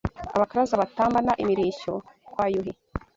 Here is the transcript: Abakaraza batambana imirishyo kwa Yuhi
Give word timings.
Abakaraza 0.35 0.79
batambana 0.81 1.31
imirishyo 1.41 1.93
kwa 2.31 2.45
Yuhi 2.53 2.71